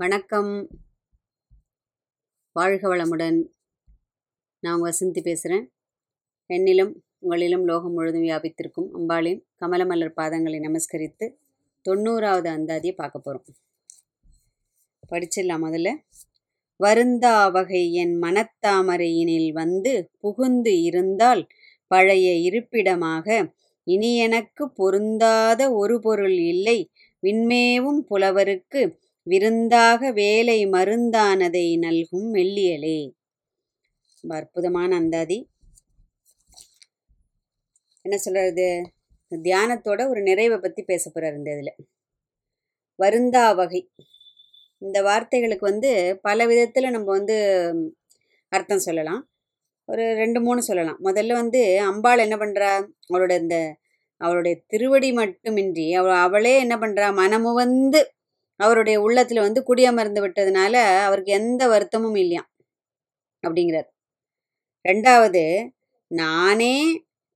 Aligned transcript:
வணக்கம். 0.00 0.68
வாழ்க 2.52 2.96
வளமுடன். 2.96 3.48
நான் 4.60 4.74
உங்கள் 4.74 4.92
வசந்தி 4.92 5.20
பேசுகிறேன். 5.20 5.72
என்னிலும் 6.48 6.94
உங்களிலும் 7.20 7.64
லோகம் 7.64 7.92
முழுதும் 7.92 8.22
வியாபித்திருக்கும் 8.22 8.88
அம்பாளின் 8.92 9.44
கமலமலர் 9.60 10.12
பாதங்களை 10.16 10.58
நமஸ்கரித்து 10.60 11.34
தொண்ணூறாவது 11.88 12.48
அந்தாதியை 12.48 12.92
பார்க்க 12.92 13.20
போகிறோம். 13.20 13.44
படிச்சிடலாம் 15.10 15.64
முதல்ல. 15.66 15.96
வருந்தா 16.84 17.52
வகை 17.52 17.92
என் 17.92 18.20
மனத்தாமரையினில் 18.20 19.52
வந்து 19.52 20.10
புகுந்து 20.20 20.82
இருந்தால் 20.82 21.46
பழைய 21.86 22.34
இருப்பிடமாக 22.34 23.54
இனி 23.82 24.18
எனக்கு 24.18 24.72
பொருந்தாத 24.72 25.72
ஒரு 25.72 26.00
பொருள் 26.00 26.38
இல்லை. 26.38 26.90
விண்மேவும் 27.22 27.98
புலவருக்கு 27.98 28.98
விருந்தாக 29.30 30.10
வேலை 30.12 30.58
மருந்தானதை 30.66 31.66
நல்கும் 31.78 32.28
மெல்லியலே. 32.34 32.98
ரொம்ப 34.20 34.32
அற்புதமான 34.36 34.90
அந்தாதி. 34.96 35.38
என்ன 38.04 38.16
சொல்றது? 38.18 38.68
தியானத்தோட 39.32 40.00
ஒரு 40.08 40.20
நிறைவை 40.22 40.58
பற்றி 40.58 40.82
பேச 40.82 41.10
போகிறார் 41.10 41.38
இந்த 41.38 41.50
இதில். 41.52 41.74
வருந்தா 42.98 43.54
வகை. 43.54 43.80
இந்த 44.78 44.98
வார்த்தைகளுக்கு 45.02 45.64
வந்து 45.70 45.90
பல 46.22 46.46
விதத்தில் 46.46 46.90
நம்ம 46.90 47.08
வந்து 47.16 47.36
அர்த்தம் 48.52 48.86
சொல்லலாம். 48.88 49.22
ஒரு 49.88 50.04
ரெண்டு 50.14 50.40
மூணு 50.40 50.60
சொல்லலாம். 50.62 51.00
முதல்ல 51.04 51.32
வந்து 51.32 51.60
அம்பாள் 51.80 52.24
என்ன 52.26 52.36
பண்ணுறா 52.36 52.70
அவளோட 53.08 53.32
இந்த 53.40 53.56
அவளுடைய 54.20 54.54
திருவடி 54.66 55.10
மட்டுமின்றி 55.12 55.86
அவ 55.94 56.14
அவளே 56.18 56.54
என்ன 56.58 56.76
பண்ணுறா 56.76 57.08
மனமுவந்து 57.14 58.00
அவருடைய 58.60 59.00
உள்ளத்தில் 59.00 59.40
வந்து 59.40 59.60
குடியமர்ந்து 59.62 60.20
விட்டதுனால 60.24 60.74
அவருக்கு 61.06 61.32
எந்த 61.32 61.68
வருத்தமும் 61.68 62.14
இல்லையாம். 62.14 62.48
அப்படிங்கிறார். 63.42 63.88
ரெண்டாவது 64.84 65.44
நானே 66.10 66.74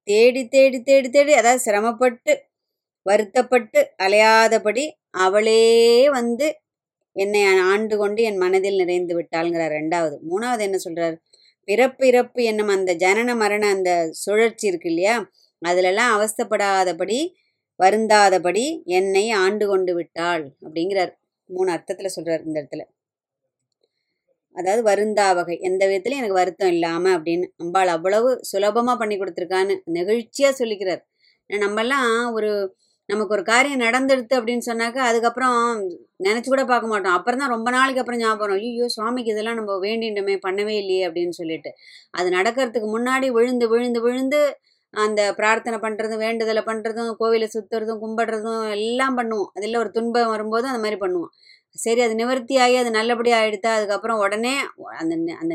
தேடி 0.08 0.48
தேடி 0.48 0.82
தேடி 0.82 1.10
தேடி 1.10 1.32
அதாவது 1.32 1.62
சிரமப்பட்டு 1.62 2.32
வருத்தப்பட்டு 3.06 3.80
அலையாதபடி 4.02 4.84
அவளே 5.18 5.62
வந்து 6.10 6.46
என்னை 7.16 7.42
ஆண்டு 7.72 7.96
கொண்டு 7.96 8.22
என் 8.22 8.36
மனதில் 8.36 8.76
நிறைந்து 8.76 9.14
விட்டாள்ங்கிறார் 9.20 9.74
ரெண்டாவது. 9.80 10.16
மூணாவது 10.30 10.60
என்ன 10.60 10.78
சொல்றார்? 10.84 11.16
பிறப்பு 11.68 12.06
இறப்பு 12.06 12.40
என்னும் 12.42 12.68
அந்த 12.68 12.92
ஜனன 12.96 13.36
மரண 13.36 13.64
அந்த 13.68 13.90
சுழற்சி 14.12 14.66
இருக்கு 14.68 14.88
இல்லையா? 14.88 15.16
அதிலெல்லாம் 15.62 16.12
அவஸ்தப்படாதபடி 16.16 17.18
வருந்தாதபடி 17.82 18.64
என்னை 18.98 19.24
ஆண்டு 19.42 19.64
கொண்டு 19.66 19.92
விட்டாள் 19.98 20.44
அப்படிங்கிறார். 20.64 21.12
மூணு 21.50 21.70
அர்த்தத்தில் 21.70 22.14
சொல்கிறார் 22.16 22.44
இந்த 22.46 22.56
இடத்துல. 22.60 22.84
அதாவது 24.56 24.82
வருந்தா 24.90 25.26
வகை. 25.38 25.56
எந்த 25.68 25.82
விதத்துலையும் 25.88 26.22
எனக்கு 26.22 26.40
வருத்தம் 26.40 26.72
இல்லாமல் 26.74 27.14
அப்படின்னு 27.16 27.46
அம்பாள் 27.62 27.92
அவ்வளவு 27.96 28.30
சுலபமாக 28.50 28.96
பண்ணி 28.98 29.16
கொடுத்துருக்கான்னு 29.16 29.74
நெகிழ்ச்சியாக 29.96 30.54
சொல்லிக்கிறார். 30.60 31.02
நம்மெல்லாம் 31.50 32.10
ஒரு 32.36 32.50
நமக்கு 33.08 33.34
ஒரு 33.36 33.44
காரியம் 33.50 33.82
நடந்துடுது 33.84 34.34
அப்படின்னு 34.38 34.64
சொன்னாக்கா 34.68 35.00
அதுக்கப்புறம் 35.08 35.56
நினச்சி 36.26 36.48
கூட 36.50 36.62
பார்க்க 36.64 36.92
மாட்டோம். 36.92 37.16
அப்புறம் 37.18 37.40
தான் 37.42 37.52
ரொம்ப 37.54 37.68
நாளைக்கு 37.70 38.02
அப்புறம் 38.02 38.20
ஞாபகம் 38.20 38.60
ஐயோ 38.68 38.86
சுவாமிக்கு 38.96 39.32
இதெல்லாம் 39.34 39.58
நம்ம 39.60 39.76
வேண்டிண்டமே 39.86 40.34
பண்ணவே 40.46 40.74
இல்லையே 40.82 41.02
அப்படின்னு 41.08 41.34
சொல்லிட்டு. 41.40 41.70
அது 42.18 42.28
நடக்கிறதுக்கு 42.36 42.90
முன்னாடி 42.96 43.28
விழுந்து 43.38 43.68
விழுந்து 43.72 44.02
விழுந்து 44.06 44.40
அந்த 44.94 45.20
பிரார்த்தனை 45.38 45.78
பண்ணுறதும் 45.84 46.22
வேண்டுதலை 46.24 46.62
பண்ணுறதும் 46.68 47.10
கோவிலை 47.20 47.48
சுற்றுறதும் 47.54 48.02
கும்பிடுறதும் 48.04 48.62
எல்லாம் 48.76 49.16
பண்ணுவோம். 49.20 49.50
அதில் 49.58 49.80
ஒரு 49.82 49.90
துன்பம் 49.96 50.32
வரும்போது 50.34 50.66
அந்த 50.70 50.82
மாதிரி 50.84 50.98
பண்ணுவோம். 51.04 51.32
சரி 51.78 52.00
அது 52.06 52.14
நிவர்த்தி 52.20 52.54
ஆகி 52.64 52.74
அது 52.82 52.90
நல்லபடியாக 52.98 53.42
ஆகிடுத்தா 53.42 53.70
அதுக்கப்புறம் 53.78 54.22
உடனே 54.24 54.54
அந்த 55.02 55.14
அந்த 55.42 55.54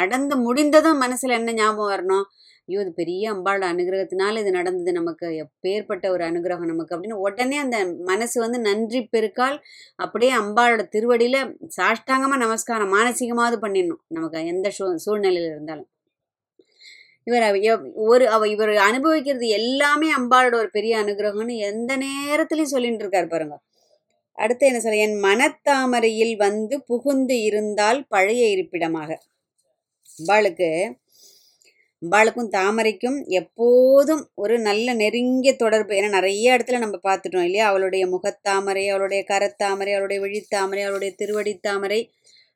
நடந்து 0.00 0.34
முடிந்ததும் 0.46 1.02
மனசில் 1.04 1.38
என்ன 1.38 1.54
ஞாபகம் 1.60 1.92
வரணும்? 1.94 2.26
ஐயோ 2.68 2.78
இது 2.84 2.92
பெரிய 3.00 3.24
அம்பாளோட 3.32 3.64
அனுகிரகத்தினால 3.72 4.40
இது 4.42 4.52
நடந்தது. 4.58 4.92
நமக்கு 4.98 5.26
எப்பேற்பட்ட 5.42 6.06
ஒரு 6.14 6.22
அனுகிரகம் 6.28 6.70
நமக்கு 6.72 6.94
அப்படின்னு 6.96 7.18
உடனே 7.26 7.58
அந்த 7.64 7.78
மனசு 8.10 8.36
வந்து 8.44 8.60
நன்றி 8.68 9.02
பெருக்கால் 9.14 9.58
அப்படியே 10.04 10.32
அம்பாளோட 10.42 10.84
திருவடியில் 10.94 11.40
சாஷ்டாங்கமாக 11.78 12.42
நமஸ்காரம் 12.44 12.94
மானசீகமாவது 12.96 13.58
பண்ணிடணும். 13.66 14.02
நமக்கு 14.18 14.46
எந்த 14.54 14.70
சூ 14.78 14.86
சூழ்நிலையில் 15.06 15.52
இருந்தாலும். 15.54 15.88
இவர் 17.26 17.44
ஒரு 18.08 18.24
அவ 18.28 18.48
இவர் 18.48 18.72
அனுபவிக்கிறது 18.88 19.46
எல்லாமே 19.60 20.08
அம்பாளோட 20.18 20.54
ஒரு 20.54 20.70
பெரிய 20.70 20.92
அனுகிரகம்னு 21.02 21.56
எந்த 21.70 21.92
நேரத்துலையும் 22.04 22.74
சொல்லிட்டு 22.74 23.04
இருக்காரு 23.04 23.28
பாருங்க. 23.28 23.56
அடுத்து 24.38 24.64
என்ன 24.66 24.80
சொல்ல 24.80 25.04
என் 25.06 25.18
மனத்தாமரையில் 25.24 26.34
வந்து 26.36 26.76
புகுந்து 26.84 27.36
இருந்தால் 27.42 28.00
பழைய 28.08 28.42
இருப்பிடமாக. 28.48 29.10
அம்பாளுக்கு 30.08 30.68
அம்பாளுக்கும் 32.02 32.50
தாமரைக்கும் 32.56 33.18
எப்போதும் 33.40 34.22
ஒரு 34.34 34.56
நல்ல 34.58 34.94
நெருங்கிய 34.94 35.52
தொடர்பு. 35.56 35.92
ஏன்னா 35.94 36.10
நிறைய 36.10 36.56
இடத்துல 36.56 36.78
நம்ம 36.78 36.96
பார்த்துட்டோம் 37.02 37.46
இல்லையா? 37.48 37.66
அவளுடைய 37.68 38.04
முகத்தாமரை 38.06 38.84
அவளுடைய 38.92 39.22
கரத்தாமரை 39.32 39.92
அவளுடைய 39.92 40.20
விழித்தாமரை 40.24 40.82
அவளுடைய 40.82 41.12
திருவடித்தாமரை 41.20 42.00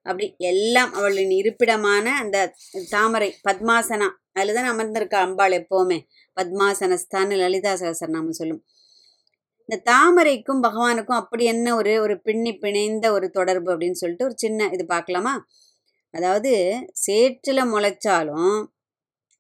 அப்படி 0.07 0.27
எல்லாம் 0.51 0.93
அவளின் 0.93 1.33
இருப்பிடமான 1.41 2.07
அந்த 2.23 2.39
தாமரை 2.91 3.29
பத்மாசனா 3.49 4.09
அதில் 4.33 4.55
தான் 4.55 4.71
அமர்ந்திருக்கா 4.73 5.19
அம்பாள் 5.27 5.55
எப்போவுமே. 5.61 5.99
பத்மாசனஸ்தான் 6.37 7.33
லலிதா 7.43 7.73
சகசரநாமம் 7.73 8.39
சொல்லும். 8.41 8.63
இந்த 9.69 9.77
தாமரைக்கும் 9.91 10.63
பகவானுக்கும் 10.63 11.21
அப்படி 11.23 11.45
என்ன 11.45 11.75
ஒரு 11.77 11.93
ஒரு 12.01 12.15
பின்னி 12.21 12.53
பிணைந்த 12.63 13.07
ஒரு 13.13 13.27
தொடர்பு 13.31 13.69
அப்படின்னு 13.75 14.01
சொல்லிட்டு 14.03 14.25
ஒரு 14.25 14.37
சின்ன 14.37 14.69
இது 14.73 14.85
பார்க்கலாமா? 14.87 15.35
அதாவது 16.15 16.53
சேற்றில் 17.07 17.71
முளைச்சாலும் 17.73 18.55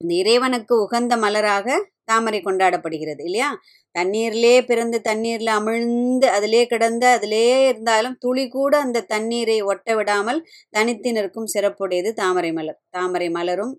இந்த 0.00 0.12
இறைவனுக்கு 0.15 0.75
உகந்த 0.82 1.15
மலராக 1.16 1.69
தாமரை 2.10 2.41
கொண்டாடப்படுகிறது 2.43 3.22
இல்லையா? 3.28 3.48
தண்ணீர்லே 3.94 4.54
பிறந்து 4.69 4.98
தண்ணீரில் 5.09 5.53
அமிழ்ந்து 5.56 6.26
அதிலே 6.37 6.62
கிடந்து 6.66 7.06
அதிலே 7.15 7.44
இருந்தாலும் 7.71 8.16
துளி 8.25 8.44
கூட 8.56 8.72
அந்த 8.87 9.04
தண்ணீரை 9.12 9.59
ஒட்ட 9.72 9.94
விடாமல் 9.98 10.41
தனித்து 10.76 11.12
நிற்கும் 11.16 11.53
சிறப்புடையது 11.54 12.12
தாமரை 12.22 12.53
மலர் 12.59 12.81
தாமரை 12.97 13.28
மலரும் 13.38 13.75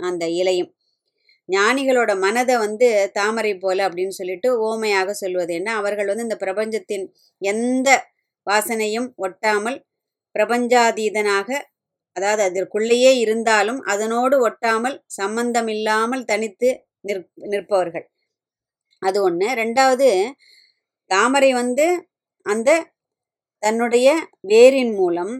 அந்த 0.00 0.24
இலையும். 0.40 0.70
ஞானிகளோட 1.48 2.12
மனதை 2.24 2.56
வந்து 2.64 2.88
தாமரை 3.16 3.52
போல 3.56 3.78
அப்படின்னு 3.88 4.14
சொல்லிட்டு 4.20 4.48
ஓமையாக 4.68 5.10
சொல்வது 5.22 5.52
என்ன? 5.58 5.70
அவர்கள் 5.80 6.10
வந்து 6.10 6.26
இந்த 6.28 6.38
பிரபஞ்சத்தின் 6.44 7.06
எந்த 7.42 7.88
வாசனையும் 8.46 9.08
ஒட்டாமல் 9.26 9.78
பிரபஞ்சாதீதனாக 10.34 11.48
அதாவது 12.16 12.42
அதற்குள்ளேயே 12.48 13.12
இருந்தாலும் 13.24 13.80
அதனோடு 13.92 14.36
ஒட்டாமல் 14.48 14.96
சம்பந்தம் 15.18 15.70
இல்லாமல் 15.74 16.24
தனித்து 16.24 16.70
நிற் 17.04 17.22
நிற்பவர்கள். 17.52 18.06
அது 19.02 19.18
ஒன்று 19.28 19.48
ரெண்டாவது 19.62 20.08
தாமரை 21.10 21.50
வந்து 21.52 21.86
அந்த 22.46 22.70
தன்னுடைய 23.62 24.08
வேரின் 24.52 24.94
மூலம் 25.00 25.34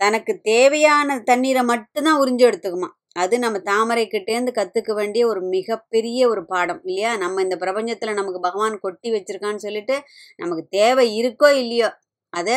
தனக்கு 0.00 0.32
தேவையான 0.50 1.18
தண்ணீரை 1.30 1.62
மட்டும்தான் 1.70 2.20
உறிஞ்சு 2.22 2.44
எடுத்துக்குமா. 2.48 2.88
அது 3.22 3.34
நம்ம 3.38 3.58
தாமரைக்கிட்டேருந்து 3.70 4.52
கற்றுக்க 4.58 4.92
வேண்டிய 4.94 5.22
ஒரு 5.32 5.40
மிகப்பெரிய 5.54 6.20
ஒரு 6.32 6.42
பாடம் 6.52 6.80
இல்லையா? 6.88 7.10
நம்ம 7.16 7.42
இந்த 7.42 7.56
பிரபஞ்சத்தில் 7.64 8.18
நமக்கு 8.20 8.40
பகவான் 8.40 8.76
கொட்டி 8.84 9.08
வச்சிருக்கான்னு 9.14 9.64
சொல்லிட்டு 9.66 9.96
நமக்கு 10.42 10.64
தேவை 10.78 11.06
இருக்கோ 11.20 11.50
இல்லையோ 11.62 11.90
அதை 12.32 12.56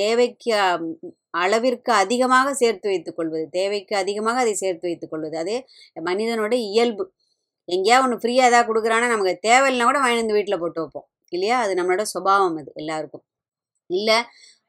தேவைக்கு 0.00 0.50
அளவிற்கு 1.42 1.90
அதிகமாக 2.02 2.48
சேர்த்து 2.62 2.86
வைத்துக் 2.92 3.18
கொள்வது 3.18 3.44
தேவைக்கு 3.58 3.94
அதிகமாக 4.02 4.38
அதை 4.44 4.54
சேர்த்து 4.62 4.86
வைத்துக் 4.88 5.12
கொள்வது. 5.12 5.36
அது 5.42 5.54
மனிதனோட 6.10 6.54
இயல்பு. 6.70 7.04
எங்கேயா 7.68 7.98
ஒன்று 8.04 8.20
ஃப்ரீயாக 8.22 8.50
எதாவது 8.50 8.68
கொடுக்குறான்னா 8.70 9.08
நமக்கு 9.14 9.34
தேவையில்லைனா 9.48 9.88
கூட 9.90 9.98
வாங்கி 10.04 10.22
வந்து 10.22 10.38
வீட்டில் 10.38 10.60
போட்டு 10.62 10.80
வைப்போம். 10.82 11.06
இல்லையா? 11.32 11.56
அது 11.64 11.72
நம்மளோட 11.78 12.04
சுபாவம் 12.14 12.58
அது 12.62 12.70
எல்லாருக்கும். 12.82 13.24
இல்லை 13.90 14.18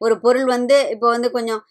ஒரு 0.01 0.15
பொருள் 0.25 0.47
வந்து 0.55 0.77
இப்போ 0.93 1.07
வந்து 1.15 1.29
கொஞ்சம் 1.37 1.61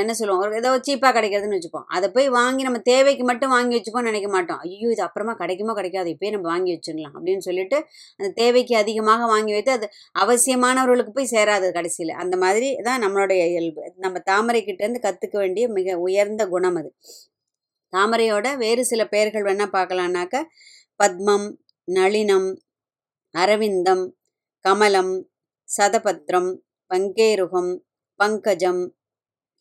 என்ன 0.00 0.12
சொல்லுவோம்? 0.18 0.40
ஒரு 0.44 0.56
ஏதோ 0.60 0.70
சீப்பாக 0.86 1.12
கிடைக்கிறதுன்னு 1.16 1.56
வச்சுப்போம். 1.58 1.86
அதை 1.96 2.06
போய் 2.16 2.28
வாங்கி 2.36 2.62
நம்ம 2.66 2.80
தேவைக்கு 2.90 3.24
மட்டும் 3.30 3.52
வாங்கி 3.54 3.74
வச்சுப்போம் 3.76 4.08
நினைக்க 4.08 4.28
மாட்டோம். 4.34 4.60
ஐயோ 4.66 4.88
இது 4.94 5.02
அப்புறமா 5.06 5.32
கிடைக்குமோ 5.42 5.74
கிடைக்காது 5.78 6.08
இப்போயே 6.14 6.32
நம்ம 6.34 6.48
வாங்கி 6.52 6.70
வச்சிடலாம் 6.74 7.14
அப்படின்னு 7.16 7.44
சொல்லிட்டு 7.48 7.78
அந்த 8.20 8.28
தேவைக்கு 8.40 8.74
அதிகமாக 8.82 9.28
வாங்கி 9.34 9.54
வைத்து 9.56 9.72
அது 9.78 9.88
அவசியமானவர்களுக்கு 10.24 11.14
போய் 11.18 11.32
சேராது 11.34 11.70
கடைசியில். 11.78 12.14
அந்த 12.24 12.36
மாதிரி 12.44 12.70
தான் 12.88 13.02
நம்மளுடைய 13.06 13.44
இயல்பு. 13.54 13.84
நம்ம 14.06 14.22
தாமரை 14.30 14.62
கிட்டேருந்து 14.68 15.04
கற்றுக்க 15.08 15.38
வேண்டிய 15.44 15.66
மிக 15.78 15.98
உயர்ந்த 16.08 16.44
குணம் 16.54 16.78
அது. 16.82 16.92
தாமரையோட 17.92 18.46
வேறு 18.56 18.82
சில 18.84 19.02
பெயர்கள் 19.06 19.46
வேணால் 19.48 19.74
பார்க்கலான்னாக்க 19.76 20.36
பத்மம் 21.00 21.46
நளினம் 21.88 22.48
அரவிந்தம் 23.34 24.04
கமலம் 24.64 25.14
சதபத்ரம் 25.68 26.50
பங்கேருகம் 26.90 27.72
பங்கஜம் 28.20 28.82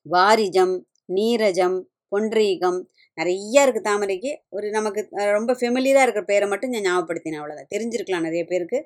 வாரிஜம் 0.06 0.76
நீரஜம் 1.16 1.78
பொன்றீகம் 2.12 2.80
நிறைய 3.18 3.64
இருக்குது 3.66 3.88
தாமரைக்கு. 3.88 4.32
ஒரு 4.50 4.68
நமக்கு 4.70 5.02
ரொம்ப 5.38 5.52
ஃபெமிலியராக 5.60 6.06
இருக்கிற 6.06 6.26
பேரை 6.32 6.48
மட்டும் 6.52 6.74
நான் 6.74 6.86
ஞாபகப்படுத்தினேன் 6.88 7.42
அவ்வளோதான் 7.42 7.72
தெரிஞ்சிருக்கலாம் 7.74 8.28
நிறைய 8.28 8.44
பேருக்கு. 8.52 8.80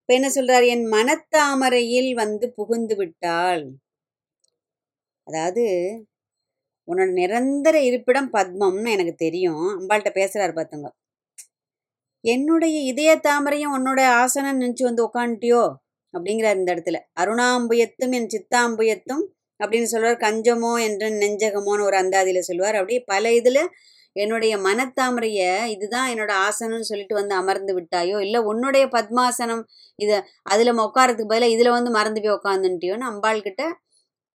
இப்போ 0.00 0.12
என்ன 0.18 0.28
சொல்கிறார் 0.30 0.64
என் 0.74 0.86
மனத்தாமரையில் 0.94 2.10
வந்து 2.22 2.46
புகுந்து 2.58 2.94
விட்டால் 3.00 3.64
அதாவது 5.26 5.64
உன்னோட 6.88 7.08
நிரந்தர 7.20 7.76
இருப்பிடம் 7.88 8.30
பத்மம்னு 8.32 8.94
எனக்கு 8.96 9.14
தெரியும். 9.24 9.64
அம்பாள்கிட்ட 9.78 10.12
பேசுறார் 10.20 10.56
பார்த்துங்க 10.58 10.90
என்னுடைய 12.24 12.76
இதய 12.90 13.10
தாமரையும் 13.26 13.74
உன்னோட 13.76 14.00
ஆசனம் 14.20 14.60
நினச்சி 14.60 14.82
வந்து 14.82 15.02
உக்காண்டியோ 15.08 15.62
அப்படிங்கிறார் 16.14 16.58
இந்த 16.60 16.70
இடத்துல. 16.74 16.98
அருணாம்புயத்தும் 17.22 18.14
என் 18.18 18.30
சித்தாம்புயத்தும் 18.34 19.24
அப்படின்னு 19.60 19.88
சொல்லுவார் 19.92 20.22
கஞ்சமோ 20.26 20.72
என்ற 20.86 21.04
நெஞ்சகமோன்னு 21.22 21.86
ஒரு 21.88 21.96
அந்தாதியில் 22.02 22.46
சொல்லுவார். 22.48 22.78
அப்படி 22.80 22.96
பல 23.12 23.32
இதில் 23.32 23.62
என்னுடைய 24.16 24.54
மனத்தாமரைய 24.66 25.40
இதுதான் 25.74 26.08
என்னோட 26.12 26.32
ஆசனம்னு 26.46 26.88
சொல்லிட்டு 26.90 27.14
வந்து 27.14 27.34
அமர்ந்து 27.34 27.72
விட்டாயோ? 27.78 28.16
இல்லை 28.26 28.40
உன்னுடைய 28.50 28.84
பத்மாசனம் 28.96 29.62
இதை 29.98 30.18
அதில் 30.52 30.72
உட்காரத்துக்கு 30.86 31.32
பதிலாக 31.32 31.54
இதில் 31.56 31.76
வந்து 31.78 31.90
மறந்து 31.90 32.20
போய் 32.24 32.36
உட்காந்துட்டியோன்னு 32.38 33.10
அம்பாள்கிட்ட 33.12 33.64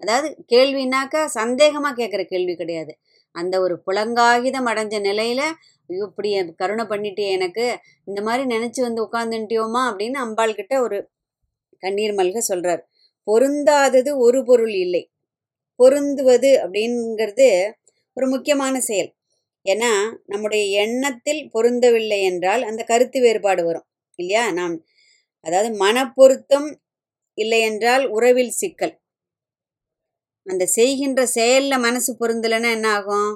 அதாவது 0.01 0.30
கேள்வினாக்கா 0.51 1.22
சந்தேகமாக 1.34 1.96
கேட்குற 1.96 2.22
கேள்வி 2.25 2.56
கிடையாது. 2.56 2.92
அந்த 3.36 3.56
ஒரு 3.62 3.75
புலங்காகிதம் 3.88 4.69
அடைஞ்ச 4.72 4.96
நிலையில் 5.01 5.46
ஐயோ 5.90 6.04
இப்படி 6.10 6.30
கருணை 6.56 6.86
பண்ணிட்டே 6.86 7.25
எனக்கு 7.38 7.66
இந்த 8.07 8.19
மாதிரி 8.22 8.44
நினச்சி 8.56 8.81
வந்து 8.81 9.01
உட்காந்துட்டியோமா 9.07 9.81
அப்படின்னு 9.90 10.18
அம்பாள் 10.18 10.57
கிட்ட 10.60 10.74
ஒரு 10.81 10.98
கண்ணீர் 11.84 12.16
மல்க 12.19 12.40
சொல்கிறார் 12.50 12.81
பொருந்தாதது 13.28 14.12
ஒரு 14.18 14.40
பொருள் 14.46 14.75
இல்லை. 14.86 15.04
பொருந்துவது 15.80 16.51
அப்படிங்கிறது 16.63 17.48
ஒரு 18.18 18.28
முக்கியமான 18.28 18.75
செயல். 18.81 19.12
ஏன்னா 19.66 19.92
நம்முடைய 20.25 20.63
எண்ணத்தில் 20.84 21.42
பொருந்தவில்லை 21.54 22.19
என்றால் 22.24 22.63
அந்த 22.63 22.81
கருத்து 22.84 23.19
வேறுபாடு 23.22 23.63
வரும். 23.66 23.88
இல்லையா? 24.19 24.46
நாம் 24.51 24.75
அதாவது 25.46 25.69
மனப்பொருத்தம் 25.84 26.69
இல்லை 27.38 27.62
என்றால் 27.62 28.06
உறவில் 28.10 28.54
சிக்கல். 28.62 28.96
அந்த 30.50 30.63
செய்கின்ற 30.78 31.22
செயலில் 31.38 31.84
மனசு 31.88 32.12
பொருந்தலைன்னா 32.22 32.69
என்ன 32.78 32.88
ஆகும்? 32.98 33.30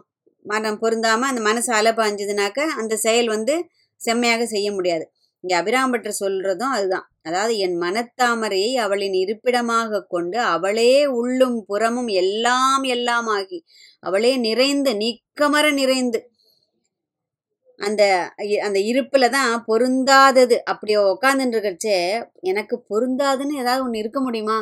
மனம் 0.45 0.79
பொருந்தாமல் 0.79 1.29
அந்த 1.31 1.41
மனசு 1.41 1.69
அலப்பாஞ்சதுனாக்க 1.73 2.59
அந்த 2.81 2.93
செயல் 3.05 3.29
வந்து 3.35 3.53
செம்மையாக 4.01 4.45
செய்ய 4.45 4.67
முடியாது. 4.73 5.05
இங்கே 5.43 5.55
அபிராம்பட்டர் 5.61 6.21
சொல்கிறதும் 6.21 6.73
அதுதான். 6.75 7.05
அதாவது 7.21 7.53
என் 7.65 7.77
மனத்தாமரையை 7.83 8.71
அவளின் 8.85 9.15
இருப்பிடமாக 9.23 10.01
கொண்டு 10.13 10.37
அவளே 10.53 10.91
உள்ளும் 11.19 11.57
புறமும் 11.65 12.11
எல்லாம் 12.21 12.83
எல்லாமாகி 12.95 13.59
அவளே 14.03 14.31
நிறைந்து 14.47 14.91
நீக்கமர 15.03 15.65
நிறைந்து 15.71 16.19
அந்த 17.79 18.03
அந்த 18.67 18.79
இருப்பில் 18.89 19.33
தான் 19.35 19.53
பொருந்தாதது. 19.69 20.57
அப்படி 20.71 20.93
உக்காந்துட்டு 21.05 21.55
இருக்கச்சே 21.57 21.97
எனக்கு 22.51 22.75
பொருந்தாதுன்னு 22.91 23.59
ஏதாவது 23.63 23.83
ஒன்று 23.85 24.01
இருக்க 24.03 24.19
முடியுமா? 24.21 24.59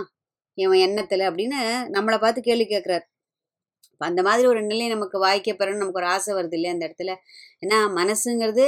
இவன் 0.65 0.83
எண்ணத்தில் 0.87 1.27
அப்படின்னு 1.29 1.59
நம்மளை 1.95 2.17
பார்த்து 2.19 2.41
கேள்வி 2.41 2.67
கேட்குறாரு 2.67 3.05
அந்த 4.01 4.21
மாதிரி 4.21 4.45
ஒரு 4.47 4.61
நிலை 4.63 4.85
நமக்கு 4.87 5.17
வாய்க்க 5.19 5.51
பெறணும் 5.53 5.81
நமக்கு 5.81 5.99
ஒரு 5.99 6.07
ஆசை 6.07 6.31
வருது 6.33 6.55
இல்லையா 6.57 6.71
அந்த 6.73 6.85
இடத்துல? 6.87 7.11
ஏன்னா 7.65 7.79
மனசுங்கிறது 7.99 8.65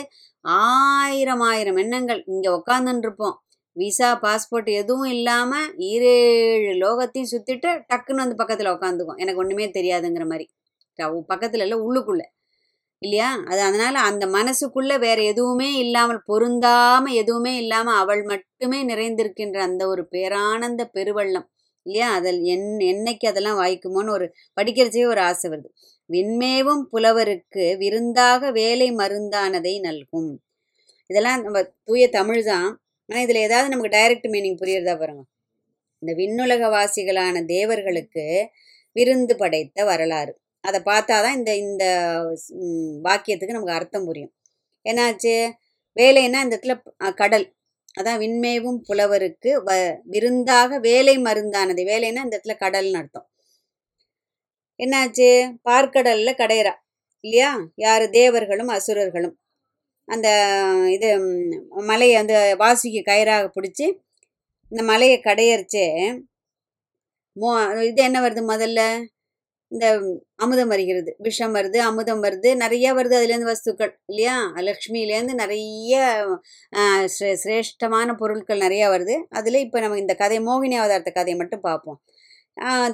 ஆயிரம் 0.58 1.44
ஆயிரம் 1.50 1.80
எண்ணங்கள். 1.84 2.22
இங்கே 2.28 2.50
உக்காந்துருப்போம் 2.60 3.36
விசா 3.78 4.10
பாஸ்போர்ட் 4.24 4.70
எதுவும் 4.82 5.12
இல்லாமல் 5.16 5.70
ஈரேழு 5.92 6.74
லோகத்தையும் 6.84 7.32
சுற்றிட்டு 7.32 7.70
டக்குன்னு 7.92 8.24
வந்து 8.24 8.40
பக்கத்தில் 8.42 8.74
உட்காந்துக்கும் 8.76 9.22
எனக்கு 9.24 9.42
ஒன்றுமே 9.44 9.68
தெரியாதுங்கிற 9.80 10.26
மாதிரி. 10.32 10.46
பக்கத்தில் 11.32 11.64
இல்லை 11.66 11.78
உள்ளுக்குள்ளே. 11.88 12.26
இல்லையா? 13.02 13.30
அது 13.52 13.62
அதனால் 13.62 13.98
அந்த 14.10 14.26
மனசுக்குள்ளே 14.28 14.98
வேறு 15.00 15.22
எதுவுமே 15.24 15.70
இல்லாமல் 15.76 16.22
பொருந்தாமல் 16.26 17.18
எதுவுமே 17.22 17.54
இல்லாமல் 17.58 18.00
அவள் 18.02 18.22
மட்டுமே 18.24 18.80
நிறைந்திருக்கின்ற 18.92 19.58
அந்த 19.68 19.84
ஒரு 19.88 20.04
பேரானந்த 20.12 20.84
பெருவள்ளம். 20.94 21.48
இல்லையா? 21.86 22.10
அதில் 22.12 22.40
என் 22.54 22.68
என்னைக்கு 22.92 23.26
அதெல்லாம் 23.28 23.60
வாய்க்குமோன்னு 23.60 24.10
ஒரு 24.10 24.26
படிக்கிறச்சே 24.58 25.06
ஒரு 25.06 25.22
ஆசை 25.22 25.48
வருது. 25.52 25.70
விண்மேவும் 26.10 26.84
புலவருக்கு 26.92 27.66
விருந்தாக 27.78 28.52
வேலை 28.52 28.88
மருந்தானதை 28.92 29.76
நல்கும். 29.80 30.32
இதெல்லாம் 31.10 31.42
நம்ம 31.44 31.60
தூய 31.88 32.04
தமிழ் 32.10 32.44
தான். 32.44 32.70
ஆனால் 33.10 33.24
இதில் 33.24 33.46
ஏதாவது 33.48 33.70
நமக்கு 33.70 33.96
டைரக்ட் 33.98 34.28
மீனிங் 34.34 34.60
புரியுறதா 34.62 34.96
பாருங்க. 35.00 35.24
இந்த 36.02 36.14
விண்ணுலக 36.22 36.70
வாசிகளான 36.70 37.46
தேவர்களுக்கு 37.46 38.26
விருந்து 38.96 39.34
படைத்த 39.38 39.86
வரலாறு. 39.86 40.34
அதை 40.64 40.80
பார்த்தா 40.86 41.16
தான் 41.26 41.38
இந்த 41.38 41.52
இந்த 41.66 41.86
வாக்கியத்துக்கு 43.04 43.58
நமக்கு 43.58 43.78
அர்த்தம் 43.80 44.06
புரியும். 44.06 44.34
என்னாச்சு? 44.86 45.34
வேலைன்னா 45.98 46.40
இந்த 46.46 46.56
இடத்துல 46.58 46.76
கடல். 47.16 47.46
அதான் 47.96 48.22
விண்மேவும் 48.22 48.80
புலவருக்கு 48.88 49.52
வ 49.66 49.72
விருந்தாக 50.06 50.80
வேலை 50.80 51.16
மருந்தானது. 51.20 51.82
வேலைன்னா 51.92 52.24
இந்த 52.26 52.36
இடத்துல 52.38 52.56
கடல்னு 52.60 53.00
அர்த்தம். 53.02 53.28
என்னாச்சு? 54.80 55.28
பார்க்கடல்ல 55.70 56.32
கடையிறா 56.38 56.74
இல்லையா? 57.24 57.52
யார்? 57.78 58.06
தேவர்களும் 58.12 58.72
அசுரர்களும். 58.78 59.36
அந்த 60.08 60.28
இது 60.92 61.10
மலையை 61.90 62.16
அந்த 62.18 62.36
வாசிக்கு 62.60 63.02
கயிறாக 63.12 63.46
பிடிச்சி 63.58 63.86
இந்த 64.72 64.84
மலையை 64.84 65.18
கடையரிச்சே 65.22 65.86
மோ 67.38 67.50
இது 67.90 68.02
என்ன 68.04 68.18
வருது 68.22 68.42
முதல்ல? 68.50 68.82
இந்த 69.74 69.86
அமுதம் 70.44 70.72
வருகிறது. 70.74 71.12
விஷம் 71.28 71.54
வருது 71.56 71.80
அமுதம் 71.90 72.22
வருது 72.26 72.50
நிறைய 72.64 72.88
வருது 72.94 73.16
அதுலேருந்து 73.20 73.52
வஸ்துக்கள் 73.52 73.92
இல்லையா? 74.12 74.36
லக்ஷ்மியிலேருந்து 74.70 75.36
நிறைய 75.44 75.94
சிரேஷ்டமான 77.44 78.10
பொருட்கள் 78.22 78.64
நிறையா 78.66 78.88
வருது. 78.96 79.16
அதில் 79.40 79.64
இப்போ 79.66 79.80
நம்ம 79.80 80.00
இந்த 80.04 80.16
கதை 80.24 80.40
மோகினி 80.50 80.78
அவதாரத்த 80.82 81.14
கதையை 81.20 81.38
மட்டும் 81.42 81.66
பார்ப்போம். 81.70 82.00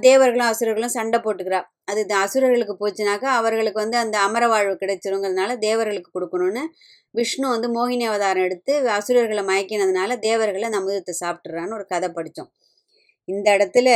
தேவர்களும் 0.01 0.49
அசுரர்களும் 0.51 0.95
சண்டை 0.97 1.17
போட்டுக்கிறா. 1.19 1.59
அது 1.91 2.01
அசுரர்களுக்கு 2.23 2.75
போச்சுனாக்கா 2.81 3.29
அவர்களுக்கு 3.39 3.79
வந்து 3.83 3.97
அந்த 4.03 4.17
அமர 4.27 4.43
வாழ்வு 4.47 4.75
கிடைச்சிருங்கிறதுனால 4.83 5.57
தேவர்களுக்கு 5.67 6.11
கொடுக்கணும்னு 6.17 6.63
விஷ்ணு 7.15 7.45
வந்து 7.47 7.67
மோகினி 7.77 8.05
அவதாரம் 8.11 8.45
எடுத்து 8.47 8.73
அசுரர்களை 8.97 9.43
மயக்கினதுனால 9.51 10.17
தேவர்களை 10.27 10.69
நமுதத்தை 10.69 10.79
அமுதத்தை 10.79 11.13
சாப்பிட்றான்னு 11.23 11.77
ஒரு 11.79 11.85
கதை 11.93 12.09
படித்தோம். 12.17 12.49
இந்த 13.27 13.47
இடத்துல 13.57 13.89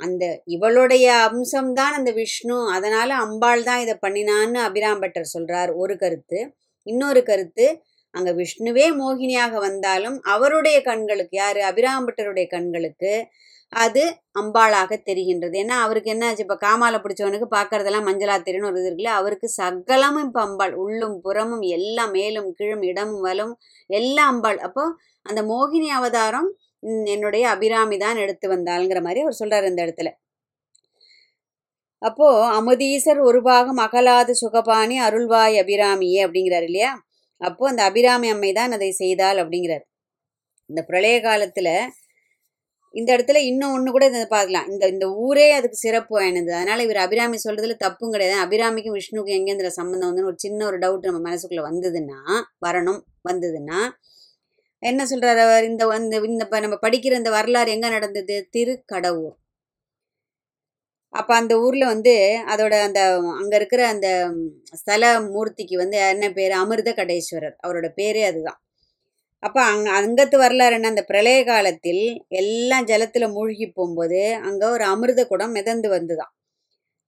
அந்த 0.00 0.24
இவளுடைய 0.54 1.06
அம்சம்தான் 1.28 1.96
அந்த 1.98 2.10
விஷ்ணு. 2.20 2.58
அதனால 2.76 3.10
அம்பாள் 3.24 3.62
தான் 3.68 3.82
இதை 3.84 3.94
பண்ணினான்னு 4.06 4.58
அபிராம்பட்டர் 4.68 5.32
சொல்றார். 5.34 5.70
ஒரு 5.82 5.94
கருத்து. 6.02 6.40
இன்னொரு 6.86 7.22
கருத்து 7.22 7.66
அங்க 8.14 8.30
விஷ்ணுவே 8.38 8.86
மோகினியாக 9.00 9.54
வந்தாலும் 9.66 10.16
அவருடைய 10.34 10.78
கண்களுக்கு 10.88 11.36
யாரு? 11.42 11.60
அபிராம்பட்டருடைய 11.70 12.46
கண்களுக்கு 12.54 13.12
அது 13.72 14.02
அம்பாளாக 14.40 14.92
தெரிகின்றது. 15.08 15.56
ஏன்னா 15.62 15.76
அவருக்கு 15.84 16.12
என்ன 16.14 16.24
ஆச்சு? 16.28 16.44
இப்போ 16.46 16.56
காமால 16.64 16.98
பிடிச்சவனுக்கு 17.02 17.48
பார்க்கறதெல்லாம் 17.56 18.08
மஞ்சளா 18.08 18.36
தெரியும்னு 18.42 18.70
ஒரு 18.70 18.80
இது 18.80 18.88
இருக்குல்ல 18.90 19.12
அவருக்கு 19.20 19.48
சகலமும் 19.60 20.24
இப்போ 20.28 20.40
அம்பாள். 20.46 20.74
உள்ளும் 20.84 21.16
புறமும் 21.26 21.64
எல்லாம் 21.76 22.12
மேலும் 22.18 22.48
கீழும் 22.58 22.84
இடமும் 22.90 23.24
வலும் 23.28 23.52
எல்லாம் 23.90 24.30
அம்பாள். 24.32 24.58
அப்போ 24.68 24.84
அந்த 25.26 25.40
மோகினி 25.52 25.90
அவதாரம் 25.98 26.50
என்னுடைய 27.14 27.44
அபிராமி 27.48 27.96
தான் 27.98 28.16
எடுத்து 28.16 28.46
வந்தாளுங்கிற 28.48 29.00
மாதிரி 29.02 29.22
அவர் 29.24 29.40
சொல்றாரு 29.40 29.66
இந்த 29.72 29.80
இடத்துல. 29.86 30.10
அப்போ 32.02 32.26
அமுதீசர் 32.58 33.20
ஒரு 33.20 33.40
பாகம் 33.42 33.80
அகலாது 33.86 34.34
சுகபாணி 34.42 34.96
அருள்வாய் 35.06 35.56
அபிராமியே 35.62 36.20
அப்படிங்கிறாரு 36.26 36.66
இல்லையா? 36.70 36.90
அப்போ 37.40 37.64
அந்த 37.68 37.82
அபிராமி 37.82 38.28
அம்மை 38.28 38.52
தான் 38.52 38.74
அதை 38.76 38.90
செய்தாள் 39.02 39.40
அப்படிங்கிறார். 39.42 39.84
இந்த 40.70 40.80
பிரளய 40.88 41.16
காலத்துல 41.20 41.68
இந்த 42.94 43.08
இடத்துல 43.16 43.40
இன்னும் 43.50 43.72
ஒன்று 43.72 43.90
கூட 43.90 44.04
இதை 44.06 44.20
பார்க்கலாம். 44.28 44.68
இந்த 44.72 44.84
இந்த 44.88 45.06
ஊரே 45.24 45.46
அதுக்கு 45.52 45.76
சிறப்பு 45.76 46.12
வாய்ந்தது. 46.16 46.50
அதனால 46.58 46.82
இவர் 46.82 47.00
அபிராமி 47.04 47.38
சொல்றதுல 47.44 47.76
தப்பும் 47.84 48.12
கிடையாது. 48.14 48.36
அபிராமிக்கும் 48.44 48.96
விஷ்ணுக்கும் 48.98 49.36
எங்கேந்திர 49.38 49.68
சம்மந்தம் 49.78 50.10
வந்து 50.10 50.26
ஒரு 50.30 50.38
சின்ன 50.38 50.64
ஒரு 50.66 50.78
டவுட் 50.78 51.08
நம்ம 51.08 51.22
மனசுக்குள்ள 51.28 51.64
வந்ததுன்னா 51.68 52.20
வரணும். 52.66 53.00
வந்ததுன்னா 53.28 53.80
என்ன 54.82 55.02
சொல்றாரு 55.10 55.40
அவர்? 55.46 55.64
இந்த 55.64 55.82
இந்த 55.98 56.16
இந்த 56.30 56.44
நம்ம 56.64 56.78
படிக்கிற 56.82 57.14
இந்த 57.20 57.30
வரலாறு 57.30 57.74
எங்க 57.76 57.88
நடந்தது? 57.90 58.36
திருக்கடவுர். 58.54 59.36
அப்போ 61.14 61.32
அந்த 61.36 61.54
ஊரில் 61.60 61.90
வந்து 61.92 62.12
அதோட 62.52 62.74
அந்த 62.86 63.00
அங்கே 63.40 63.56
இருக்கிற 63.60 63.82
அந்த 63.88 64.08
ஸ்தல 64.74 65.04
மூர்த்திக்கு 65.26 65.76
வந்து 65.76 65.98
என்ன 66.10 66.26
பேர்? 66.36 66.52
அமிர்த 66.62 66.90
கடேஸ்வரர் 67.00 67.56
அவரோட 67.64 67.88
பேரே 67.98 68.22
அதுதான். 68.30 68.58
அப்போ 69.42 69.60
அங் 69.70 69.86
அங்கத்து 69.98 70.36
வரலாறு 70.38 70.76
என்ன? 70.78 70.90
அந்த 70.94 71.04
பிரளய 71.10 71.40
காலத்தில் 71.44 72.02
எல்லாம் 72.40 72.88
ஜலத்தில் 72.90 73.34
மூழ்கி 73.36 73.66
போகும்போது 73.70 74.20
அங்கே 74.48 74.66
ஒரு 74.76 74.84
அமிர்த 74.86 75.22
குடம் 75.26 75.56
மிதந்து 75.58 75.88
வந்துதான். 75.96 76.32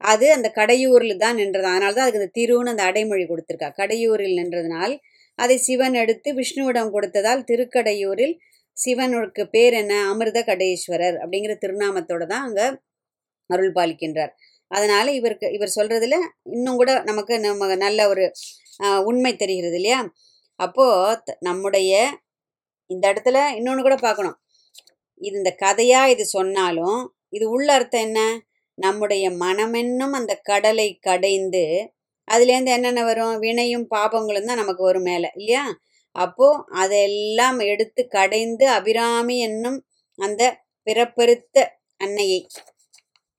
அது 0.00 0.26
அந்த 0.36 0.48
கடையூரில் 0.58 1.22
தான் 1.24 1.38
நின்றது. 1.40 1.66
அதனால 1.72 1.94
தான் 1.94 2.06
அதுக்கு 2.06 2.22
அந்த 2.22 2.32
திருன்னு 2.38 2.72
அந்த 2.74 2.84
அடைமொழி 2.90 3.24
கொடுத்துருக்கா. 3.26 3.70
கடையூரில் 3.80 4.38
நின்றதுனால் 4.40 4.94
அதை 5.42 5.56
சிவன் 5.66 5.96
எடுத்து 6.02 6.30
விஷ்ணுவிடம் 6.40 6.92
கொடுத்ததால் 6.94 7.46
திருக்கடையூரில் 7.50 8.34
சிவனுக்கு 8.76 9.42
பேர் 9.54 9.74
என்ன? 9.82 9.94
அமிர்த 10.12 10.40
கடேஸ்வரர் 10.50 11.16
அப்படிங்கிற 11.22 11.54
திருநாமத்தோடு 11.64 12.26
தான் 12.32 12.44
அங்கே 12.48 12.66
அருள் 13.50 13.74
பாலிக்கின்றார். 13.78 14.32
அதனால் 14.70 15.10
இவருக்கு 15.18 15.46
இவர் 15.56 15.76
சொல்கிறதுல 15.78 16.18
இன்னும் 16.56 16.78
கூட 16.80 16.90
நமக்கு 17.10 17.34
நம்ம 17.46 17.76
நல்ல 17.86 18.00
ஒரு 18.12 18.24
உண்மை 19.10 19.32
தெரிகிறது 19.42 19.78
இல்லையா? 19.80 19.98
அப்போ 20.60 20.86
நம்முடைய 21.48 21.92
இந்த 22.90 23.04
இடத்துல 23.12 23.38
இன்னொன்று 23.58 23.82
கூட 23.86 23.96
பார்க்கணும். 24.06 24.36
இது 25.20 25.34
இந்த 25.40 25.52
கதையாக 25.64 26.12
இது 26.14 26.24
சொன்னாலும் 26.36 27.00
இது 27.36 27.44
உள்ள 27.56 27.68
அர்த்தம் 27.78 28.04
என்ன? 28.08 28.20
நம்முடைய 28.78 29.24
மனமென்னும் 29.42 30.14
அந்த 30.18 30.32
கடலை 30.50 30.88
கடைந்து 31.08 31.64
அதுலேருந்து 32.28 32.74
என்னென்ன 32.76 33.00
வரும்? 33.04 33.34
வினையும் 33.44 33.86
பாபங்களும் 33.94 34.48
தான் 34.50 34.62
நமக்கு 34.62 34.82
வரும் 34.82 35.08
மேலே 35.10 35.30
இல்லையா? 35.38 35.64
அப்போ 36.16 36.46
அதெல்லாம் 36.82 37.58
எடுத்து 37.64 38.02
கடைந்து 38.08 38.64
அபிராமி 38.70 39.36
என்னும் 39.40 39.78
அந்த 40.18 40.42
பிறப்பெருத்த 40.86 41.56
அன்னையை 42.00 42.40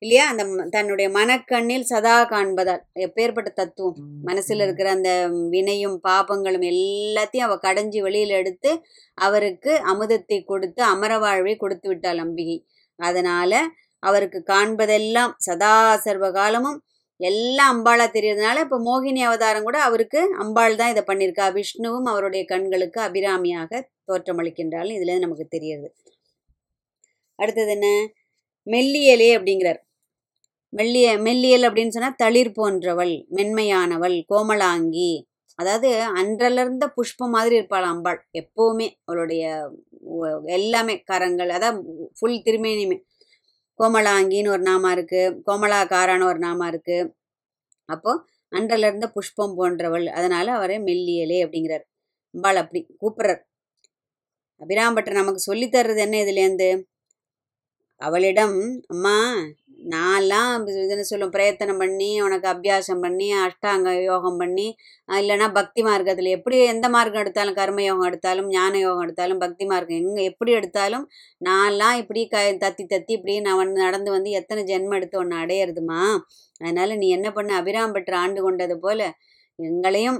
இல்லையா? 0.01 0.23
அந்த 0.31 0.43
தன்னுடைய 0.69 1.07
மனக்கண்ணில் 1.09 1.85
சதா 1.91 2.15
காண்பதால் 2.31 2.81
எப்பேற்பட்ட 3.05 3.49
தத்துவம். 3.53 3.97
மனசுல 4.27 4.65
இருக்கிற 4.65 4.89
அந்த 4.89 5.11
வினையும் 5.53 5.97
பாபங்களும் 6.07 6.65
எல்லாத்தையும் 6.71 7.47
அவ 7.47 7.55
கடைஞ்சி 7.65 7.99
வெளியில 8.01 8.37
எடுத்து 8.41 8.71
அவருக்கு 9.17 9.73
அமுதத்தை 9.91 10.39
கொடுத்து 10.43 10.81
அமர 10.83 11.11
வாழ்வை 11.17 11.55
கொடுத்து 11.57 11.87
விட்டாள் 11.89 12.21
அம்பிகை. 12.25 12.57
அதனால 12.99 13.53
அவருக்கு 14.03 14.39
காண்பதெல்லாம் 14.47 15.33
சதா 15.39 15.73
சர்வ 16.05 16.25
காலமும் 16.31 16.79
எல்லாம் 17.29 17.71
அம்பாளாக 17.73 18.09
தெரியறதுனால 18.15 18.61
இப்போ 18.65 18.77
மோகினி 18.87 19.21
அவதாரம் 19.29 19.67
கூட 19.67 19.77
அவருக்கு 19.87 20.19
அம்பாள் 20.43 20.79
தான் 20.81 20.91
இதை 20.93 21.03
பண்ணியிருக்கா. 21.09 21.45
விஷ்ணுவும் 21.57 22.07
அவருடைய 22.13 22.43
கண்களுக்கு 22.53 22.99
அபிராமியாக 23.07 23.81
தோற்றமளிக்கின்றாள் 24.11 24.89
இதுலேருந்து 24.97 25.25
நமக்கு 25.27 25.47
தெரியுது 25.55 25.87
அடுத்தது 27.39 27.71
என்ன? 27.75 27.87
மெல்லியலே 28.67 29.29
அப்படிங்கிறார். 29.37 29.79
மெல்லிய 30.73 31.07
மெல்லியல் 31.27 31.65
அப்படின்னு 31.67 31.95
சொன்னால் 31.95 32.19
தளிர் 32.23 32.55
போன்றவள் 32.59 33.13
மென்மையானவள் 33.37 34.17
கோமலாங்கி. 34.31 35.11
அதாவது 35.59 35.89
அன்றலர்ந்த 36.19 36.85
புஷ்பம் 36.97 37.33
மாதிரி 37.35 37.55
இருப்பாள் 37.59 37.87
அம்பாள். 37.91 38.19
எப்போவுமே 38.41 38.87
அவளுடைய 39.07 39.43
எல்லாமே 40.57 40.95
கரங்கள் 41.11 41.51
அதான் 41.57 41.77
ஃபுல் 42.17 42.39
திருமேனியுமே. 42.47 42.97
கோமலாங்கின்னு 43.79 44.49
ஒரு 44.49 44.63
நாமா 44.63 44.91
இருக்கு 44.91 45.21
கோமலாக்காரான 45.47 46.23
ஒரு 46.23 46.39
நாமா 46.39 46.67
இருக்கு. 46.67 46.97
அப்போ 47.89 48.11
அன்றலர்ந்த 48.51 49.07
புஷ்பம் 49.07 49.55
போன்றவள். 49.55 50.07
அதனால 50.07 50.53
அவரை 50.53 50.77
மெல்லியலே 50.79 51.39
அப்படிங்கிறார். 51.45 51.85
அம்பாள் 52.33 52.55
அப்படி 52.55 52.81
கூப்பிடுறார். 53.01 53.41
அபிராம்பட்டர் 54.61 55.13
நமக்கு 55.13 55.39
சொல்லி 55.39 55.67
தர்றது 55.69 55.97
என்ன 55.97 56.17
இதுலேருந்து? 56.23 56.69
அவளிடம் 58.01 58.57
அம்மா 58.87 59.15
நான்லாம் 59.83 60.63
இதுன்னு 60.83 61.05
சொல்லும் 61.09 61.31
பிரயத்தனம் 61.31 61.79
பண்ணி 61.81 62.09
உனக்கு 62.21 62.47
அபியாசம் 62.51 63.01
பண்ணி 63.05 63.27
அஷ்டாங்க 63.39 63.89
யோகம் 64.01 64.37
பண்ணி 64.37 64.67
இல்லைன்னா 65.09 65.47
பக்தி 65.57 65.81
மார்க்கத்தில் 65.81 66.29
எப்படி 66.35 66.57
எந்த 66.73 66.87
மார்க்கம் 66.89 67.23
எடுத்தாலும் 67.23 67.57
கர்ம 67.59 67.83
யோகம் 67.83 68.07
எடுத்தாலும் 68.09 68.47
ஞான 68.49 68.73
யோகம் 68.77 69.03
எடுத்தாலும் 69.05 69.41
பக்தி 69.45 69.65
மார்க்கம் 69.71 69.99
எங்கே 70.01 70.23
எப்படி 70.31 70.53
எடுத்தாலும் 70.59 71.05
நான்லாம் 71.41 71.97
இப்படி 72.01 72.23
க 72.33 72.45
தத்தி 72.63 72.85
தத்தி 72.85 73.13
இப்படி 73.17 73.35
நான் 73.47 73.61
வந்து 73.63 73.77
நடந்து 73.85 74.11
வந்து 74.17 74.31
எத்தனை 74.41 74.63
ஜென்மம் 74.71 74.97
எடுத்து 74.99 75.21
ஒன்று 75.23 75.41
அடையிறதுமா? 75.43 76.01
அதனால் 76.61 76.99
நீ 77.01 77.07
என்ன 77.17 77.27
பண்ண? 77.37 77.51
அபிராம் 77.61 77.95
பெற்ற 77.97 78.13
ஆண்டு 78.23 78.41
கொண்டது 78.47 78.77
போல 78.85 78.99
எங்களையும் 79.59 80.19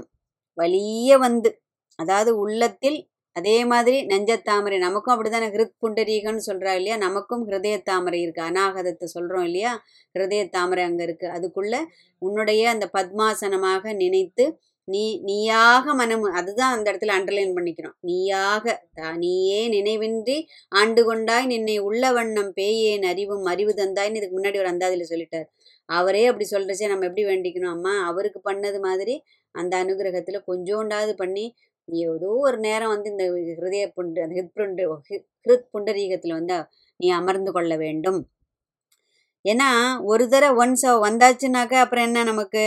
வலிய 0.58 1.16
வந்து 1.26 1.50
அதாவது 1.98 2.30
உள்ளத்தில் 2.44 2.98
அதே 3.36 3.54
மாதிரி 3.64 3.96
நெஞ்சத்தாமரை 4.06 4.76
நமக்கும் 4.78 5.14
அப்படிதானே 5.14 5.46
ஹிருத் 5.54 5.78
புண்டரீகன்னு 5.82 6.42
சொல்றா 6.46 6.72
இல்லையா? 6.78 6.96
நமக்கும் 6.96 7.42
ஹிருதய 7.48 7.76
தாமரை 7.82 8.20
இருக்கு. 8.20 8.42
அநாகதத்தை 8.42 9.06
சொல்றோம் 9.14 9.42
இல்லையா? 9.42 9.72
ஹிருதய 10.14 10.42
தாமரை 10.48 10.84
அங்க 10.84 11.02
இருக்கு. 11.02 11.26
அதுக்குள்ள 11.28 11.74
உன்னுடைய 12.22 12.62
அந்த 12.70 12.86
பத்மாசனமாக 12.98 13.94
நினைத்து 13.94 14.46
நீ 14.88 15.02
நீயாக 15.22 15.94
மனம் 15.94 16.24
அதுதான் 16.38 16.74
அந்த 16.76 16.86
இடத்துல 16.92 17.14
அண்டர்லைன் 17.18 17.54
பண்ணிக்கிறோம். 17.56 17.96
நீயாக 18.00 18.64
நீயே 19.16 19.60
நினைவின்றி 19.68 20.36
ஆண்டு 20.80 21.02
கொண்டாய் 21.04 21.46
நின்னை 21.46 21.76
உள்ள 21.78 22.12
வண்ணம் 22.12 22.52
பேயேன் 22.56 23.06
அறிவும் 23.12 23.44
அறிவு 23.44 23.74
தந்தாய்ன்னு 23.74 24.20
இதுக்கு 24.20 24.38
முன்னாடி 24.38 24.58
ஒரு 24.62 24.70
அந்தாதியில் 24.72 25.10
சொல்லிட்டார். 25.12 25.46
அவரே 25.88 26.26
அப்படி 26.26 26.46
சொல்றச்சே 26.50 26.86
நம்ம 26.88 27.06
எப்படி 27.06 27.24
வேண்டிக்கணும் 27.24 27.74
அம்மா? 27.76 27.94
அவருக்கு 28.10 28.40
பண்ணது 28.50 28.78
மாதிரி 28.80 29.14
அந்த 29.54 29.74
அனுகிரகத்துல 29.84 30.38
கொஞ்சோண்டாவது 30.46 31.12
பண்ணி 31.22 31.46
நீ 31.88 31.98
ஏதோ 32.10 32.28
ஒரு 32.46 32.58
நேரம் 32.58 32.92
வந்து 32.94 33.08
இந்த 33.10 33.24
ஹிருதய 33.50 33.86
புண்டு 33.96 34.20
அந்த 34.22 34.34
ஹித் 34.38 34.54
புண்டு 34.58 34.84
ஹிருத் 35.46 35.68
புண்டரீகத்தில் 35.72 36.36
வந்து 36.38 36.56
நீ 37.00 37.08
அமர்ந்து 37.10 37.50
கொள்ள 37.52 37.72
வேண்டும். 37.76 38.20
ஏன்னா 39.44 39.68
ஒரு 40.02 40.24
தடவை 40.28 40.54
ஒன்ஸ் 40.62 40.84
வந்தாச்சுனாக்கா 41.06 41.78
அப்புறம் 41.84 42.06
என்ன 42.06 42.20
நமக்கு? 42.24 42.62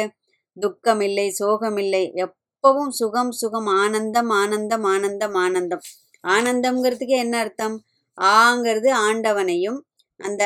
துக்கம் 0.58 1.02
இல்லை 1.02 1.28
சோகம் 1.32 1.78
இல்லை 1.78 2.04
எப்பவும் 2.24 2.94
சுகம் 3.00 3.32
சுகம் 3.32 3.70
ஆனந்தம் 3.82 4.32
ஆனந்தம் 4.42 4.86
ஆனந்தம் 4.86 5.36
ஆனந்தம். 5.46 5.84
ஆனந்தம்ங்கிறதுக்கே 6.24 7.18
என்ன 7.26 7.36
அர்த்தம்? 7.38 7.76
ஆங்கிறது 8.18 8.90
ஆண்டவனையும் 9.08 9.80
அந்த 10.20 10.44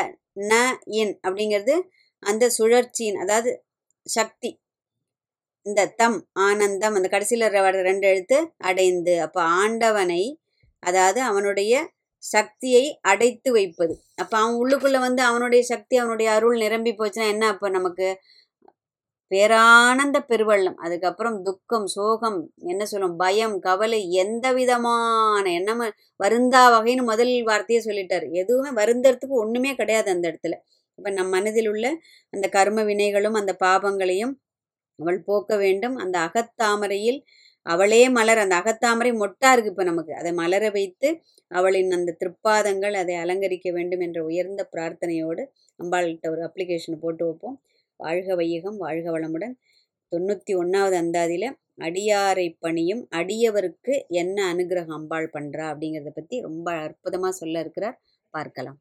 ந 0.50 0.54
இன் 1.00 1.14
அப்படிங்கிறது 1.26 1.74
அந்த 2.22 2.44
சுழற்சியின் 2.58 3.18
அதாவது 3.22 3.50
சக்தி. 4.06 4.50
இந்த 5.66 5.86
தம் 5.96 6.18
ஆனந்தம் 6.32 6.94
அந்த 6.94 7.08
கடைசியில் 7.08 7.50
வர 7.66 7.82
ரெண்டு 7.82 8.06
எழுத்து 8.08 8.38
அடைந்து. 8.56 9.20
அப்போ 9.20 9.40
ஆண்டவனை 9.42 10.22
அதாவது 10.78 11.20
அவனுடைய 11.20 11.74
சக்தியை 12.18 12.84
அடைத்து 13.00 13.52
வைப்பது. 13.52 13.94
அப்போ 14.16 14.38
அவன் 14.38 14.56
உள்ளுக்குள்ளே 14.60 14.98
வந்து 14.98 15.22
அவனுடைய 15.22 15.62
சக்தி 15.62 15.96
அவனுடைய 15.96 16.32
அருள் 16.32 16.56
நிரம்பி 16.56 16.92
போச்சுன்னா 16.92 17.26
என்ன 17.28 17.48
அப்போ 17.48 17.68
நமக்கு? 17.68 18.08
பேரானந்த 19.30 20.18
பெருவள்ளம். 20.28 20.76
அதுக்கப்புறம் 20.76 21.42
துக்கம் 21.42 21.86
சோகம் 21.86 22.38
என்ன 22.56 22.84
சொல்லும்? 22.84 23.16
பயம் 23.16 23.58
கவலை 23.60 24.00
எந்த 24.12 24.52
விதமான 24.52 25.44
என்ன 25.50 25.90
வருந்தா 26.24 26.62
வகைன்னு 26.76 27.04
முதல் 27.04 27.42
வார்த்தையே 27.42 27.80
சொல்லிட்டார். 27.84 28.26
எதுவுமே 28.32 28.70
வருந்தறதுக்கு 28.82 29.36
ஒன்றுமே 29.44 29.74
கிடையாது 29.74 30.10
அந்த 30.10 30.24
இடத்துல. 30.30 30.56
இப்போ 30.98 31.10
நம் 31.10 31.28
மனதில் 31.28 31.68
உள்ள 31.68 31.86
அந்த 32.30 32.48
கர்ம 32.48 32.82
வினைகளும் 32.82 33.32
அந்த 33.32 33.52
பாபங்களையும் 33.64 34.34
அவள் 35.02 35.20
போக்க 35.28 35.52
வேண்டும். 35.64 35.96
அந்த 36.04 36.16
அகத்தாமரையில் 36.28 37.20
அவளே 37.66 38.02
மலர். 38.18 38.40
அந்த 38.44 38.54
அகத்தாமரை 38.60 39.10
மொட்டா 39.22 39.50
இருக்கு 39.54 39.72
இப்போ 39.74 39.84
நமக்கு. 39.90 40.12
அதை 40.20 40.30
மலர 40.42 40.64
வைத்து 40.78 41.08
அவளின் 41.50 41.90
அந்த 41.96 42.16
திருப்பாதங்கள் 42.20 42.94
அதை 43.02 43.14
அலங்கரிக்க 43.24 43.68
வேண்டும் 43.78 44.02
என்ற 44.06 44.18
உயர்ந்த 44.30 44.62
பிரார்த்தனையோடு 44.74 45.42
அம்பாள்கிட்ட 45.80 46.26
ஒரு 46.34 46.42
அப்ளிகேஷன் 46.48 47.02
போட்டு 47.04 47.24
வைப்போம். 47.28 47.56
வாழ்க 48.00 48.34
வையகம் 48.40 48.78
வாழ்க 48.84 49.08
வளமுடன். 49.16 49.54
தொண்ணூற்றி 50.12 50.52
ஒன்றாவது 50.62 50.96
அந்தாதியில் 51.02 51.48
அடியாரை 51.86 52.46
பணியும் 52.64 53.02
அடியவருக்கு 53.20 53.94
என்ன 54.22 54.38
அனுகிரகம் 54.52 54.96
அம்பாள் 54.98 55.28
பண்ணுறா 55.36 55.66
அப்படிங்கிறத 55.72 56.12
பற்றி 56.14 56.36
ரொம்ப 56.48 56.68
அற்புதமாக 56.86 57.34
சொல்ல 57.40 57.62
இருக்கிறார். 57.64 57.96
பார்க்கலாம். 58.34 58.78